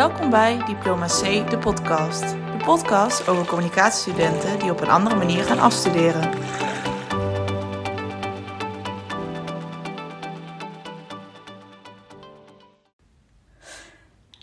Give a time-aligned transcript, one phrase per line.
[0.00, 2.20] Welkom bij Diploma C, de podcast.
[2.30, 6.30] De podcast over communicatiestudenten die op een andere manier gaan afstuderen.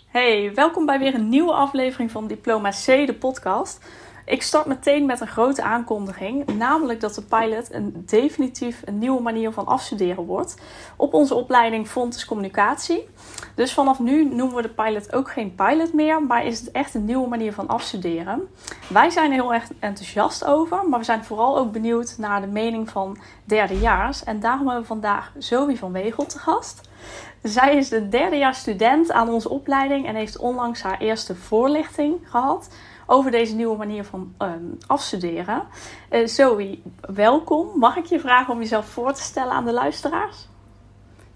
[0.06, 3.84] Hey, welkom bij weer een nieuwe aflevering van Diploma C, de podcast.
[4.28, 9.22] Ik start meteen met een grote aankondiging, namelijk dat de pilot een definitief een nieuwe
[9.22, 10.56] manier van afstuderen wordt
[10.96, 13.08] op onze opleiding Fontes Communicatie.
[13.54, 16.94] Dus vanaf nu noemen we de pilot ook geen pilot meer, maar is het echt
[16.94, 18.48] een nieuwe manier van afstuderen.
[18.88, 22.46] Wij zijn er heel erg enthousiast over, maar we zijn vooral ook benieuwd naar de
[22.46, 24.24] mening van derdejaars.
[24.24, 26.88] En daarom hebben we vandaag Zoe van Wegel te gast.
[27.42, 32.68] Zij is de derdejaars student aan onze opleiding en heeft onlangs haar eerste voorlichting gehad
[33.10, 35.62] over deze nieuwe manier van um, afstuderen.
[36.10, 37.78] Uh, Zoe, welkom.
[37.78, 40.36] Mag ik je vragen om jezelf voor te stellen aan de luisteraars?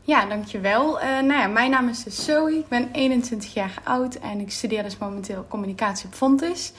[0.00, 0.98] Ja, dankjewel.
[0.98, 2.58] Uh, nou ja, mijn naam is dus Zoe.
[2.58, 6.72] Ik ben 21 jaar oud en ik studeer dus momenteel communicatie op Fontis.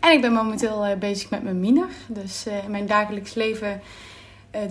[0.00, 1.88] En ik ben momenteel uh, bezig met mijn miner.
[2.06, 3.80] Dus in mijn dagelijks leven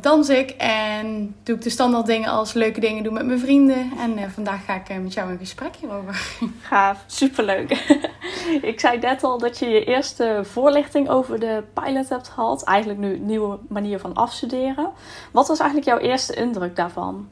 [0.02, 3.92] dans ik en doe ik de standaard dingen als leuke dingen doen met mijn vrienden.
[3.98, 6.38] En vandaag ga ik met jou een gesprek hierover.
[6.62, 7.72] Gaaf, superleuk.
[8.72, 12.64] ik zei net al dat je je eerste voorlichting over de pilot hebt gehad.
[12.64, 14.92] Eigenlijk nu een nieuwe manier van afstuderen.
[15.32, 17.28] Wat was eigenlijk jouw eerste indruk daarvan?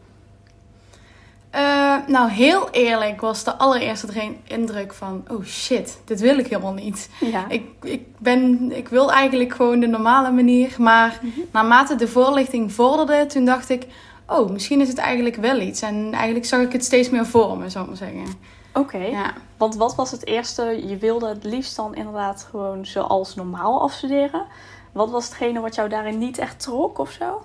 [1.55, 4.07] Uh, nou, heel eerlijk was de allereerste
[4.43, 5.25] indruk van...
[5.27, 7.09] Oh shit, dit wil ik helemaal niet.
[7.19, 7.45] Ja.
[7.49, 10.75] Ik, ik, ben, ik wil eigenlijk gewoon de normale manier.
[10.77, 11.43] Maar mm -hmm.
[11.51, 13.85] naarmate de voorlichting vorderde, toen dacht ik...
[14.27, 15.81] Oh, misschien is het eigenlijk wel iets.
[15.81, 18.25] En eigenlijk zag ik het steeds meer voor me, zou ik maar zeggen.
[18.73, 19.09] Oké, okay.
[19.09, 19.33] ja.
[19.57, 20.87] want wat was het eerste?
[20.87, 24.45] Je wilde het liefst dan inderdaad gewoon zoals normaal afstuderen.
[24.91, 27.41] Wat was hetgene wat jou daarin niet echt trok of zo?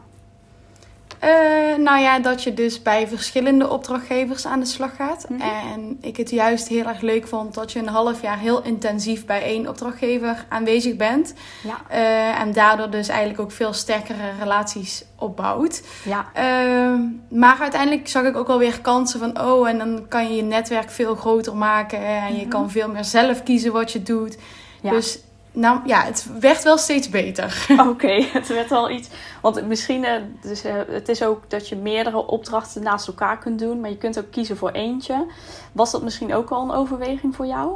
[1.24, 5.28] Uh, nou ja, dat je dus bij verschillende opdrachtgevers aan de slag gaat.
[5.28, 5.72] Mm -hmm.
[5.72, 9.26] En ik het juist heel erg leuk vond dat je een half jaar heel intensief
[9.26, 11.34] bij één opdrachtgever aanwezig bent.
[11.62, 11.80] Ja.
[11.90, 15.82] Uh, en daardoor dus eigenlijk ook veel sterkere relaties opbouwt.
[16.04, 16.26] Ja.
[16.36, 20.36] Uh, maar uiteindelijk zag ik ook wel weer kansen van, oh, en dan kan je
[20.36, 21.98] je netwerk veel groter maken.
[21.98, 22.48] En je mm -hmm.
[22.48, 24.38] kan veel meer zelf kiezen wat je doet.
[24.80, 24.90] Ja.
[24.90, 25.18] Dus
[25.58, 27.66] nou ja, het werd wel steeds beter.
[27.70, 29.08] Oké, okay, het werd wel iets.
[29.40, 30.10] Want misschien, uh,
[30.42, 33.96] dus, uh, het is ook dat je meerdere opdrachten naast elkaar kunt doen, maar je
[33.96, 35.26] kunt ook kiezen voor eentje.
[35.72, 37.72] Was dat misschien ook al een overweging voor jou?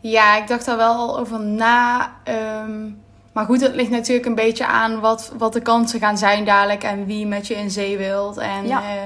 [0.00, 2.12] Ja, ik dacht daar wel al over na.
[2.64, 6.44] Um, maar goed, het ligt natuurlijk een beetje aan wat, wat de kansen gaan zijn
[6.44, 8.36] dadelijk en wie met je in zee wilt.
[8.36, 8.80] En, ja.
[8.80, 9.02] uh,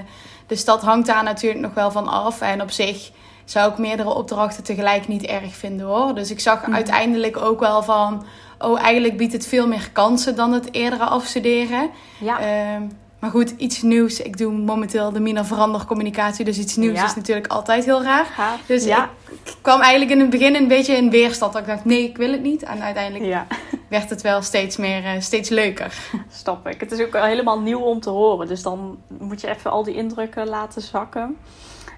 [0.46, 2.40] dus dat hangt daar natuurlijk nog wel van af.
[2.40, 3.10] En op zich
[3.50, 6.14] zou ik meerdere opdrachten tegelijk niet erg vinden hoor.
[6.14, 6.74] Dus ik zag mm.
[6.74, 8.24] uiteindelijk ook wel van,
[8.58, 11.90] oh eigenlijk biedt het veel meer kansen dan het eerdere afstuderen.
[12.18, 12.74] Ja.
[12.74, 14.20] Um, maar goed, iets nieuws.
[14.20, 16.44] Ik doe momenteel de Mina Verander communicatie.
[16.44, 17.04] Dus iets nieuws ja.
[17.04, 18.24] is natuurlijk altijd heel raar.
[18.24, 18.60] Gaaf.
[18.66, 19.10] Dus ja.
[19.44, 21.52] ik kwam eigenlijk in het begin een beetje in weerstand.
[21.52, 22.62] Dat ik dacht, nee, ik wil het niet.
[22.62, 23.46] En uiteindelijk ja.
[23.88, 25.98] werd het wel steeds meer, uh, steeds leuker.
[26.32, 26.80] Stap ik.
[26.80, 28.48] Het is ook helemaal nieuw om te horen.
[28.48, 31.36] Dus dan moet je even al die indrukken laten zakken.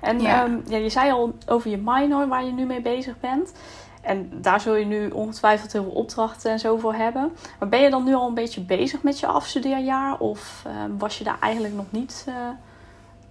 [0.01, 0.45] En ja.
[0.45, 3.53] Um, ja, je zei al over je minor waar je nu mee bezig bent.
[4.01, 7.33] En daar zul je nu ongetwijfeld heel veel opdrachten en zo voor hebben.
[7.59, 10.19] Maar ben je dan nu al een beetje bezig met je afstudeerjaar?
[10.19, 12.35] Of um, was je daar eigenlijk nog niet uh,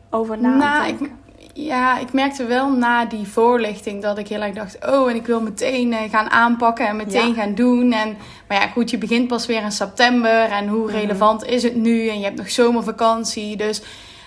[0.10, 1.12] over na nou, ik,
[1.54, 4.88] ja, ik merkte wel na die voorlichting dat ik heel erg dacht...
[4.90, 7.34] oh, en ik wil meteen uh, gaan aanpakken en meteen ja.
[7.34, 7.92] gaan doen.
[7.92, 10.44] En, maar ja, goed, je begint pas weer in september.
[10.44, 11.00] En hoe mm-hmm.
[11.00, 12.08] relevant is het nu?
[12.08, 13.82] En je hebt nog zomervakantie, dus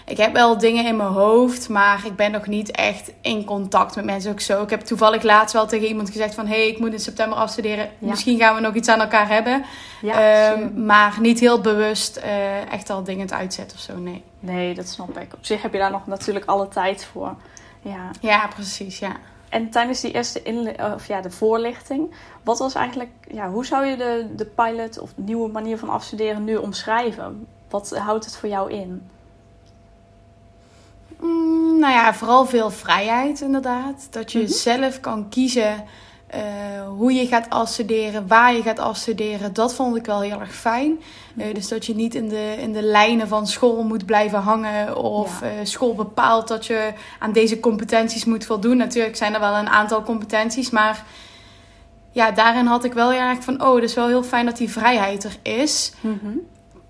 [0.07, 3.97] ik heb wel dingen in mijn hoofd, maar ik ben nog niet echt in contact
[3.97, 4.63] met mensen ook zo.
[4.63, 6.47] Ik heb toevallig laatst wel tegen iemand gezegd van...
[6.47, 7.91] hé, hey, ik moet in september afstuderen.
[7.99, 8.09] Ja.
[8.09, 9.65] Misschien gaan we nog iets aan elkaar hebben.
[10.03, 14.23] Ja, um, maar niet heel bewust uh, echt al dingen te uitzetten of zo, nee.
[14.41, 15.35] Nee, dat snap ik.
[15.35, 17.35] Op zich heb je daar nog natuurlijk alle tijd voor.
[17.81, 19.17] Ja, ja precies, ja.
[19.49, 23.87] En tijdens die eerste inle- of ja, de voorlichting, wat was eigenlijk, ja, hoe zou
[23.87, 27.47] je de, de pilot of de nieuwe manier van afstuderen nu omschrijven?
[27.71, 29.09] Wat houdt het voor jou in?
[31.23, 34.07] Mm, nou ja, vooral veel vrijheid inderdaad.
[34.11, 34.55] Dat je mm-hmm.
[34.55, 35.85] zelf kan kiezen
[36.35, 36.41] uh,
[36.97, 39.53] hoe je gaat afstuderen, waar je gaat afstuderen.
[39.53, 41.01] Dat vond ik wel heel erg fijn.
[41.37, 44.97] Uh, dus dat je niet in de, in de lijnen van school moet blijven hangen.
[44.97, 45.47] Of ja.
[45.47, 48.77] uh, school bepaalt dat je aan deze competenties moet voldoen.
[48.77, 51.05] Natuurlijk zijn er wel een aantal competenties, maar
[52.11, 53.63] ja, daarin had ik wel heel erg van...
[53.63, 55.93] oh, het is wel heel fijn dat die vrijheid er is.
[56.01, 56.41] Mm-hmm.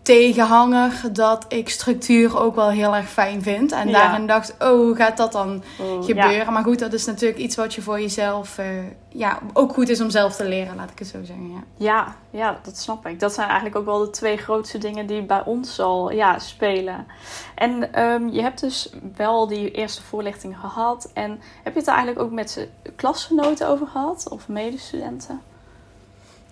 [0.03, 3.73] Tegenhanger dat ik structuur ook wel heel erg fijn vind.
[3.73, 3.93] En Ja.
[3.93, 6.33] daarin dacht, oh, hoe gaat dat dan Oh, gebeuren?
[6.33, 6.51] ja.
[6.51, 8.59] Maar goed, dat is natuurlijk iets wat je voor jezelf...
[8.59, 8.67] eh,
[9.09, 11.51] ja, ook goed is om zelf te leren, laat ik het zo zeggen.
[11.51, 11.63] Ja.
[11.77, 13.21] Ja, ja, dat snap ik.
[13.21, 17.07] Dat zijn eigenlijk ook wel de twee grootste dingen die bij ons al ja, spelen.
[17.55, 21.11] En ehm, je hebt dus wel die eerste voorlichting gehad.
[21.15, 21.31] En
[21.63, 24.27] heb je het er eigenlijk ook met klasgenoten over gehad?
[24.31, 25.41] Of medestudenten?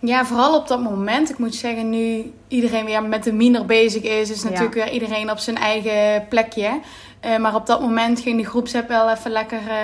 [0.00, 1.30] Ja, vooral op dat moment.
[1.30, 5.30] Ik moet zeggen, nu iedereen weer met de miner bezig is, is natuurlijk weer iedereen
[5.30, 6.80] op zijn eigen plekje.
[7.20, 9.76] Eh, maar op dat moment ging de groepsapp wel even lekker, eh,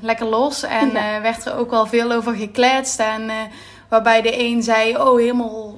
[0.00, 0.62] lekker los.
[0.62, 1.14] En Ja.
[1.16, 3.00] eh, werd er ook wel veel over gekletst.
[3.00, 3.30] En
[3.88, 5.73] waarbij de een zei, oh, helemaal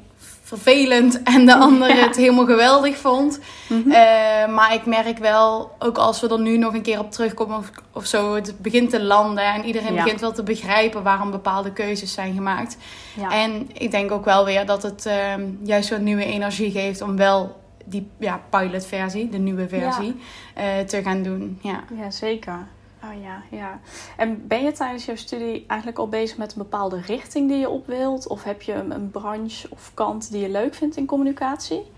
[0.46, 1.22] vervelend.
[1.22, 1.94] En de ander Ja.
[2.06, 3.38] het helemaal geweldig vond.
[3.68, 3.90] Mhm.
[3.90, 7.56] Eh, maar ik merk wel, ook als we er nu nog een keer op terugkomen
[7.58, 9.44] of, of zo, het begint te landen.
[9.54, 10.02] En iedereen Ja.
[10.02, 12.76] begint wel te begrijpen waarom bepaalde keuzes zijn gemaakt.
[13.14, 13.30] ja.
[13.30, 17.16] En ik denk ook wel weer dat het ehm, juist wat nieuwe energie geeft om
[17.16, 20.16] wel die ja, pilotversie, de nieuwe versie,
[20.54, 21.58] eh, te gaan doen.
[21.62, 21.84] Ja.
[22.02, 22.66] ja, zeker.
[23.04, 23.80] Oh ja, ja.
[24.16, 27.68] En ben je tijdens jouw studie eigenlijk al bezig met een bepaalde richting die je
[27.68, 28.26] op wilt?
[28.26, 31.94] Of heb je een, branche of kant die je leuk vindt in communicatie?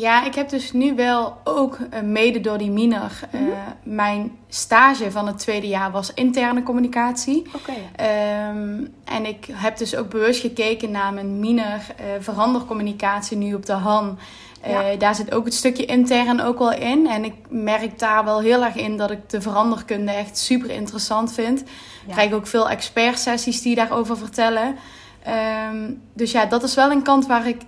[0.00, 3.40] Ja, ik heb dus nu wel ook eh, mede door die miner, eh,
[3.82, 7.42] mijn stage van het tweede jaar was interne communicatie.
[7.54, 7.72] Oké.
[7.96, 13.66] Ehm, en ik heb dus ook bewust gekeken naar mijn miner eh verandercommunicatie nu op
[13.66, 14.18] de Han.
[14.60, 14.96] Eh, Ja.
[14.96, 17.06] Daar zit ook het stukje intern ook wel in.
[17.06, 21.32] En ik merk daar wel heel erg in dat ik de veranderkunde echt super interessant
[21.32, 21.60] vind.
[21.60, 21.66] Ik
[22.06, 22.12] Ja.
[22.12, 24.76] krijg ook veel expertsessies die daarover vertellen.
[25.22, 27.60] Ehm, dus ja, dat is wel een kant waar ik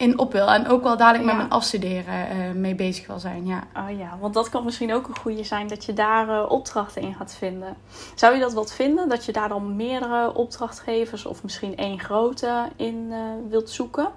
[0.00, 0.46] in op wil.
[0.50, 1.38] En ook wel dadelijk met Ja.
[1.40, 3.46] mijn afstuderen eh, mee bezig wil zijn.
[3.46, 3.62] Ja.
[3.76, 7.02] Oh ja, want dat kan misschien ook een goede zijn dat je daar eh, opdrachten
[7.02, 7.76] in gaat vinden.
[8.14, 9.08] Zou je dat wat vinden?
[9.08, 13.18] Dat je daar dan meerdere opdrachtgevers of misschien één grote in eh,
[13.48, 14.08] wilt zoeken?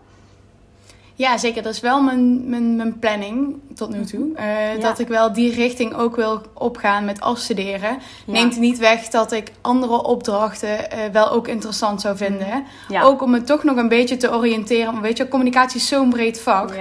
[1.15, 1.63] Ja, zeker.
[1.63, 4.36] Dat is wel mijn, mijn, mijn planning tot nu toe.
[4.36, 4.80] Eh, Ja.
[4.80, 7.98] Dat ik wel die richting ook wil opgaan met afstuderen.
[8.25, 8.33] Ja.
[8.33, 12.63] Neemt niet weg dat ik andere opdrachten eh, wel ook interessant zou vinden.
[12.88, 13.01] Ja.
[13.01, 14.86] Ook om me toch nog een beetje te oriënteren.
[14.92, 16.75] Want weet je, communicatie is zo'n breed vak.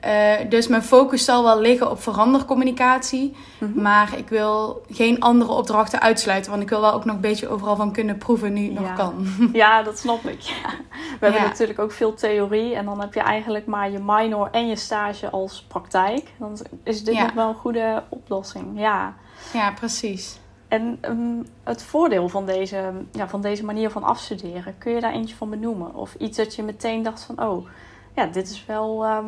[0.00, 3.36] Eh, dus mijn focus zal wel liggen op verandercommunicatie.
[3.58, 3.82] Mhm.
[3.82, 6.50] Maar ik wil geen andere opdrachten uitsluiten.
[6.50, 8.80] Want ik wil wel ook nog een beetje overal van kunnen proeven nu het Ja.
[8.80, 9.26] nog kan.
[9.52, 10.40] ja, dat snap ik.
[10.40, 10.70] Ja.
[11.20, 14.66] We hebben natuurlijk ook veel theorie en dan heb je eigenlijk maar je minor en
[14.68, 16.32] je stage als praktijk.
[16.38, 18.66] Dan is dit nog wel een goede oplossing.
[18.74, 19.14] Ja.
[19.52, 20.38] Ja, precies.
[20.68, 25.12] En ehm, het voordeel van deze, ja, van deze manier van afstuderen, kun je daar
[25.12, 25.94] eentje van benoemen?
[25.94, 27.66] Of iets dat je meteen dacht van, oh,
[28.14, 29.26] ja, dit is wel ehm,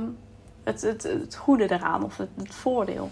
[0.73, 3.11] het, het, het goede eraan of het, het voordeel.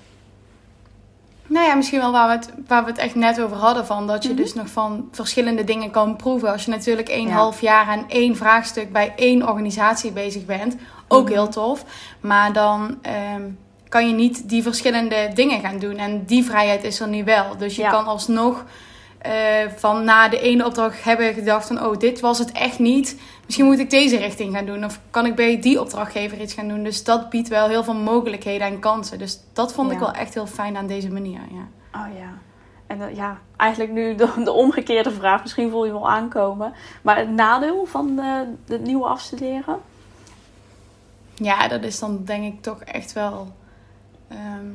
[1.47, 3.87] Nou ja, misschien wel waar we, het, waar we het echt net over hadden.
[3.87, 4.39] Van dat je Mhm.
[4.39, 6.53] dus nog van verschillende dingen kan proeven.
[6.53, 7.35] Als je natuurlijk één Ja.
[7.35, 10.77] half jaar aan één vraagstuk bij één organisatie bezig bent.
[11.09, 11.33] Ook Mhm.
[11.33, 11.85] heel tof.
[12.21, 13.43] Maar dan ehm,
[13.89, 15.97] kan je niet die verschillende dingen gaan doen.
[15.97, 17.57] En die vrijheid is er nu wel.
[17.57, 17.91] Dus je Ja.
[17.91, 18.65] kan alsnog
[19.19, 21.85] eh, van na de ene opdracht hebben gedacht van...
[21.85, 23.21] Oh, dit was het echt niet.
[23.45, 24.85] Misschien moet ik deze richting gaan doen.
[24.85, 26.83] Of kan ik bij die opdrachtgever iets gaan doen.
[26.83, 29.19] Dus dat biedt wel heel veel mogelijkheden en kansen.
[29.19, 31.69] Dus dat vond ik wel echt heel fijn aan deze manier, ja.
[32.01, 32.39] Oh ja.
[32.87, 36.73] En eh, ja, eigenlijk nu de, de omgekeerde vraag, misschien voel je al aankomen.
[37.03, 39.81] Maar het nadeel van eh, het nieuwe afstuderen?
[41.35, 43.53] Ja, dat is dan denk ik toch echt wel.
[44.29, 44.71] ehm,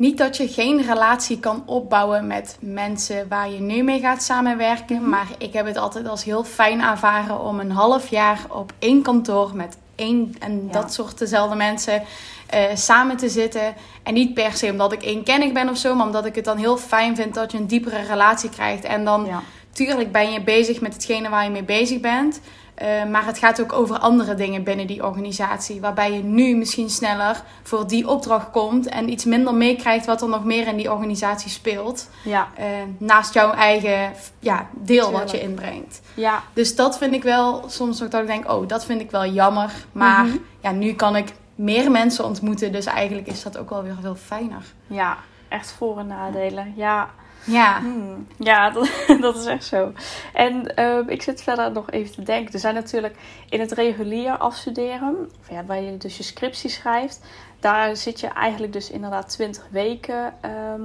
[0.00, 4.96] niet dat je geen relatie kan opbouwen met mensen waar je nu mee gaat samenwerken.
[4.96, 5.08] Mhm.
[5.08, 9.02] Maar ik heb het altijd als heel fijn ervaren om een half jaar op één
[9.02, 10.72] kantoor met één en Ja.
[10.72, 12.02] dat soort dezelfde mensen
[12.46, 13.74] eh, samen te zitten.
[14.02, 16.56] En niet per se omdat ik eenkennig ben of zo, maar omdat ik het dan
[16.56, 18.84] heel fijn vind dat je een diepere relatie krijgt.
[18.84, 19.42] En dan Ja.
[19.72, 22.40] Tuurlijk ben je bezig met hetgene waar je mee bezig bent.
[22.80, 25.80] Eh, maar het gaat ook over andere dingen binnen die organisatie.
[25.80, 28.86] Waarbij je nu misschien sneller voor die opdracht komt.
[28.88, 32.08] En iets minder meekrijgt wat er nog meer in die organisatie speelt.
[32.24, 32.48] Ja.
[32.56, 32.66] eh,
[32.98, 36.00] naast jouw eigen ja, deel wat je inbrengt.
[36.14, 36.42] Ja.
[36.52, 39.26] Dus dat vind ik wel soms ook dat ik denk: oh, dat vind ik wel
[39.26, 39.70] jammer.
[39.92, 40.36] Maar Mhm.
[40.60, 42.72] ja, nu kan ik meer mensen ontmoeten.
[42.72, 44.62] Dus eigenlijk is dat ook wel weer veel fijner.
[44.86, 45.16] Ja.
[45.48, 46.72] Echt voor- en nadelen.
[46.76, 47.08] Ja.
[47.44, 47.80] Ja.
[47.80, 48.88] Hmm, Ja, dat,
[49.20, 49.92] dat is echt zo.
[50.32, 52.52] En eh, ik zit verder nog even te denken.
[52.52, 53.16] Er zijn natuurlijk
[53.48, 57.20] in het regulier afstuderen, of ja, waar je dus je scriptie schrijft,
[57.60, 60.82] daar zit je eigenlijk dus inderdaad 20 weken ehm,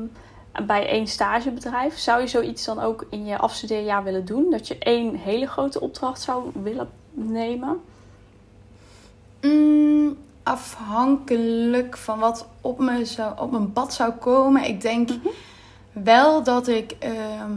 [0.66, 1.98] bij één stagebedrijf.
[1.98, 4.52] Zou je zoiets dan ook in je afstudeerjaar willen doen?
[4.52, 7.82] Dat je één hele grote opdracht zou willen nemen?
[9.42, 14.64] Mm, afhankelijk van wat op, me zou, op mijn pad zou komen.
[14.64, 15.10] Ik denk
[16.04, 17.52] wel dat ik ehm,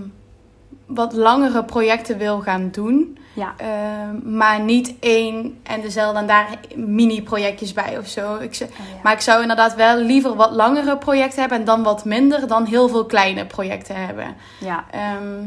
[0.87, 3.19] wat langere projecten wil gaan doen.
[3.35, 3.55] Ja.
[3.57, 8.35] Ehm, maar niet één en dezelfde en daar mini-projectjes bij of zo.
[8.37, 9.01] Ik, Oh, ja.
[9.03, 12.65] Maar ik zou inderdaad wel liever wat langere projecten hebben en dan wat minder dan
[12.65, 14.37] heel veel kleine projecten hebben.
[14.61, 14.85] ja.
[14.91, 15.47] Ehm,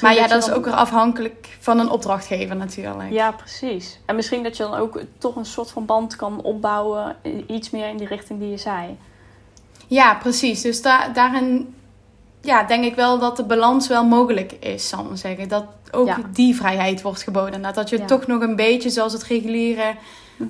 [0.00, 3.10] maar ja, dat is ook weer afhankelijk van een opdrachtgever natuurlijk.
[3.10, 4.00] Ja, precies.
[4.06, 7.16] En misschien dat je dan ook toch een soort van band kan opbouwen.
[7.46, 8.96] Iets meer in die richting die je zei.
[9.86, 10.62] Ja, precies.
[10.62, 11.74] Dus da daarin
[12.42, 15.48] ja, denk ik wel dat de balans wel mogelijk is, zal ik maar zeggen.
[15.48, 16.18] Dat ook Ja.
[16.32, 17.60] die vrijheid wordt geboden.
[17.60, 18.04] Nou, Dat je Ja.
[18.04, 19.94] toch nog een beetje, zoals het reguliere,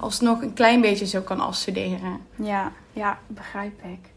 [0.01, 2.21] alsnog een klein beetje zo kan afstuderen.
[2.37, 4.11] Ja, ja, begrijp ik.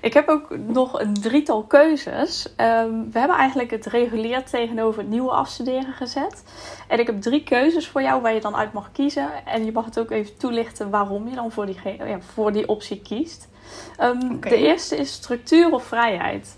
[0.00, 2.54] Ik heb ook nog een drietal keuzes.
[2.56, 6.42] Ehm, we hebben eigenlijk het regulier tegenover het nieuwe afstuderen gezet.
[6.88, 9.28] En ik heb drie keuzes voor jou waar je dan uit mag kiezen.
[9.46, 12.68] En je mag het ook even toelichten waarom je dan voor die, ja, voor die
[12.68, 13.48] optie kiest.
[13.96, 14.40] Ehm.
[14.40, 16.56] De eerste is structuur of vrijheid.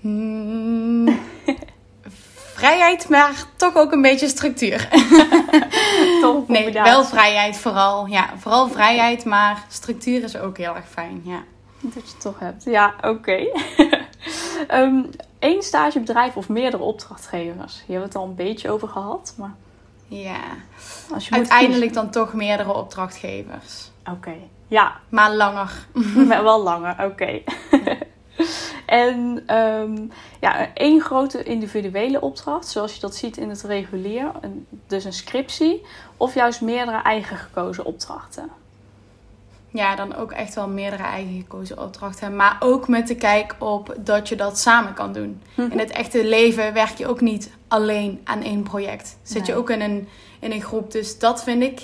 [0.00, 1.08] Hmm,
[2.54, 4.88] vrijheid, maar toch ook een beetje structuur.
[6.20, 8.06] Toch Nee, wel vrijheid vooral.
[8.06, 11.20] Ja, vooral vrijheid, maar structuur is ook heel erg fijn.
[11.24, 11.42] Ja.
[11.80, 12.64] Dat je het toch hebt.
[12.64, 13.46] Ja, oké.
[14.68, 15.00] Ehm
[15.38, 17.76] Eén stagebedrijf of meerdere opdrachtgevers.
[17.78, 19.34] Hebben we het al een beetje over gehad.
[19.36, 19.54] Maar
[20.08, 20.40] ja.
[21.12, 23.90] als je Uiteindelijk dan toch meerdere opdrachtgevers.
[24.10, 24.34] Oké.
[24.68, 25.86] Ja, Maar langer.
[26.28, 26.96] maar wel langer.
[27.04, 27.40] Oké.
[28.88, 30.06] En ehm,
[30.40, 32.68] ja, één grote individuele opdracht.
[32.68, 34.30] Zoals je dat ziet in het regulier.
[34.86, 35.84] dus een scriptie.
[36.16, 38.50] Of juist meerdere eigen gekozen opdrachten.
[39.70, 42.36] Ja, dan ook echt wel meerdere eigen gekozen opdrachten.
[42.36, 45.42] Maar ook met de kijk op dat je dat samen kan doen.
[45.54, 45.70] Mhm.
[45.70, 49.18] In het echte leven werk je ook niet alleen aan één project.
[49.22, 50.08] Zit je ook in een,
[50.40, 50.92] in een groep.
[50.92, 51.82] Dus dat vind ik,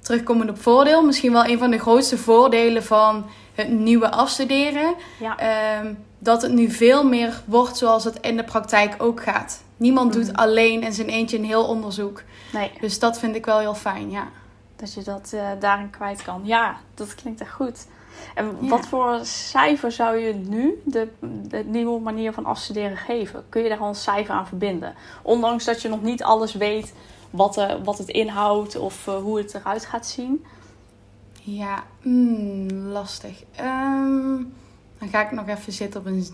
[0.00, 4.94] terugkomend op voordeel, misschien wel een van de grootste voordelen van het nieuwe afstuderen.
[5.20, 5.38] Ja.
[5.38, 9.62] Ehm, dat het nu veel meer wordt zoals het in de praktijk ook gaat.
[9.76, 10.34] Niemand doet Mhm.
[10.36, 12.22] alleen in zijn eentje een heel onderzoek.
[12.52, 12.70] Nee.
[12.80, 14.28] Dus dat vind ik wel heel fijn, ja.
[14.76, 16.40] Dat je dat eh, daarin kwijt kan.
[16.44, 17.86] Ja, dat klinkt echt goed.
[18.34, 18.68] En Ja.
[18.68, 21.08] wat voor cijfer zou je nu de,
[21.48, 23.44] de nieuwe manier van afstuderen geven?
[23.48, 24.94] Kun je daar al een cijfer aan verbinden?
[25.22, 26.92] Ondanks dat je nog niet alles weet
[27.30, 30.44] wat, eh, wat het inhoudt of eh, hoe het eruit gaat zien.
[31.42, 33.42] Ja, mm, lastig.
[33.56, 34.36] Ehm,
[35.04, 36.26] dan ga ik nog even zitten op een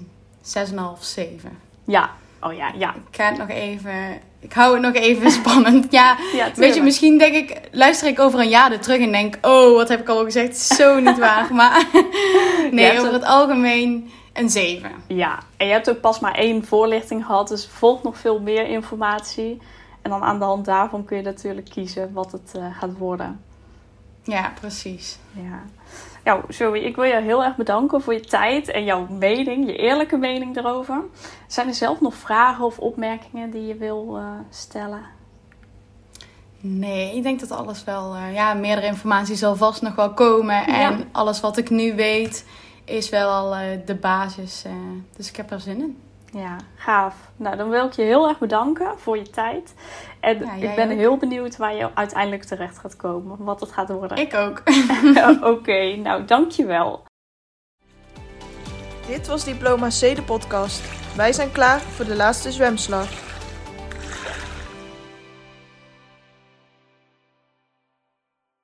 [0.98, 1.58] 6,5, 7.
[1.84, 2.10] Ja,
[2.40, 2.94] oh ja, ja.
[2.94, 3.92] Ik ga het nog even...
[4.40, 5.92] Ik hou het nog even spannend.
[5.92, 7.60] Ja, ja weet je, misschien denk ik...
[7.72, 9.38] Luister ik over een jaar er terug en denk...
[9.42, 10.58] Oh, wat heb ik al gezegd?
[10.58, 11.54] Zo niet waar.
[11.54, 11.86] Maar
[12.70, 14.90] nee, over het- algemeen een 7.
[15.06, 18.66] Ja, en je hebt ook pas maar één voorlichting gehad, dus volgt nog veel meer
[18.66, 19.58] informatie.
[20.02, 23.40] En dan aan de hand daarvan kun je natuurlijk kiezen wat het eh, gaat worden.
[24.22, 25.18] Ja, precies.
[25.32, 25.62] Ja.
[26.24, 29.76] Nou, Zoe, ik wil je heel erg bedanken voor je tijd en jouw mening, je
[29.76, 31.02] eerlijke mening erover.
[31.46, 35.02] Zijn er zelf nog vragen of opmerkingen die je wil eh, stellen?
[36.60, 38.14] Nee, ik denk dat alles wel...
[38.14, 40.66] eh, ja, meerdere informatie zal vast nog wel komen.
[40.66, 41.04] En Ja.
[41.12, 42.44] alles wat ik nu weet
[42.84, 44.64] is wel al eh, de basis.
[45.16, 45.98] dus ik heb er zin in.
[46.32, 47.14] Ja, gaaf.
[47.36, 49.74] Nou, dan wil ik je heel erg bedanken voor je tijd.
[50.20, 50.96] En Ja, ik ben ook.
[50.96, 54.16] heel benieuwd waar je uiteindelijk terecht gaat komen, wat het gaat worden.
[54.16, 54.62] Ik ook.
[55.54, 57.04] Oké, nou dankjewel.
[59.06, 60.82] Dit was Diploma C, de podcast.
[61.16, 63.08] Wij zijn klaar voor de laatste zwemslag.